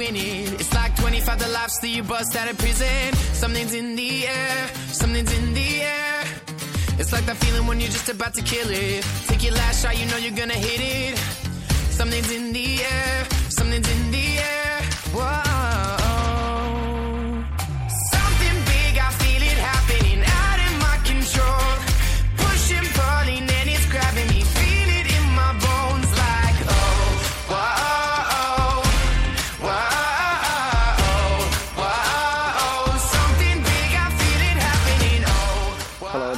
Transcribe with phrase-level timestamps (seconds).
[0.00, 0.60] it.
[0.60, 3.14] It's like 25 the lives that you bust out of prison.
[3.34, 6.24] Something's in the air, something's in the air.
[6.98, 9.04] It's like that feeling when you're just about to kill it.
[9.26, 10.91] Take your last shot, you know you're gonna hit it.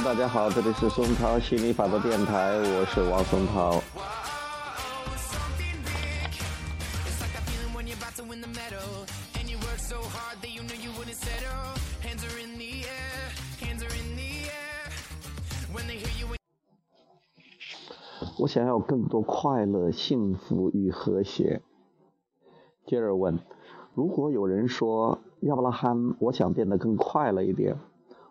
[0.05, 3.81] 大家好这里是松涛心理法则电台我是王松涛
[18.37, 21.63] 我想要更多快乐幸福与和谐
[22.85, 23.39] 接着问
[23.95, 27.79] 如果有人说亚伯拉罕我想变得更快乐一点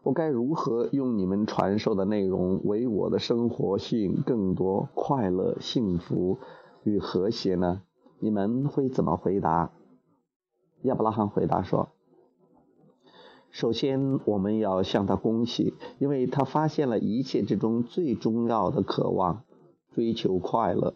[0.04, 6.38] 我该如何用你们传授的内容为我的生活吸引更多快乐、幸福
[6.82, 7.80] 与和谐呢？
[8.18, 9.72] 你们会怎么回答？
[10.82, 11.88] 亚伯拉罕回答说：
[13.50, 19.44] 首先，我们要向他恭喜，因为他发现了一切之中最重要的渴望。
[19.94, 20.92] 追求快乐，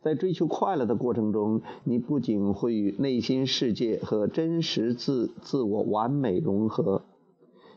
[0.00, 7.02] 在追求快乐的过程中，你不仅会与内心世界和真实自自我完美融合，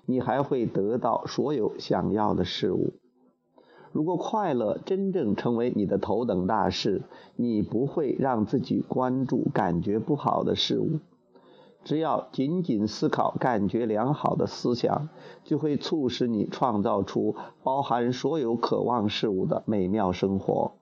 [0.05, 2.93] 你还会得到所有想要的事物。
[3.91, 7.03] 如果快乐真正成为你的头等大事，
[7.35, 10.99] 你不会让自己关注感觉不好的事物。
[11.85, 15.09] 只要仅仅思考感觉良好的思想，
[15.43, 20.73] 就会促使你创造出包含所有渴望事物的美妙生活。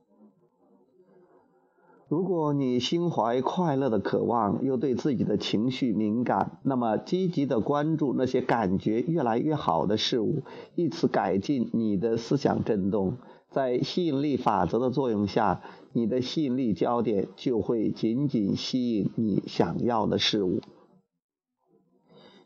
[2.14, 10.44] 如果你心怀快乐的渴望，又对自己的情绪敏感，那么积极的关注那些感觉越来越好的事物，
[10.76, 13.18] 以此改进你的思想振动。
[13.50, 20.62] 在吸引力法则的作用下，你的吸引力焦点就会紧紧吸引你想要的事物。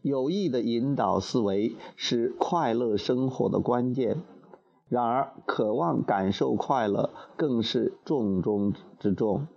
[0.02, 4.22] 有意的引导思维是快乐生活的关键，
[4.88, 9.48] 然而渴望感受快乐更是重中之重。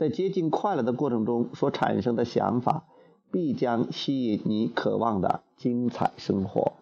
[0.00, 2.84] 在接近快乐的过程中所产生的想法
[3.30, 6.72] 必将吸引你渴望的精彩生活。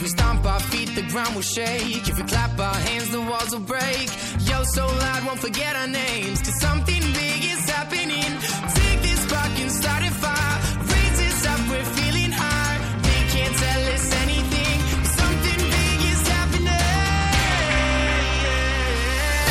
[0.00, 2.08] If we stomp our feet, the ground will shake.
[2.08, 4.08] If we clap our hands, the walls will break.
[4.48, 6.40] Yo, so loud, won't forget our names.
[6.40, 8.32] Cause something big is happening.
[8.80, 10.56] Take this spark and start a fire.
[10.88, 12.78] Raise this up, we're feeling high.
[13.04, 14.78] They can't tell us anything.
[15.20, 16.96] Something big is happening.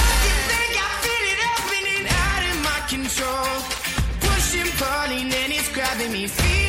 [0.02, 3.54] Something big, I feel it happening out of my control.
[4.26, 6.26] Pushing, pulling, and it's grabbing me.
[6.26, 6.69] Feel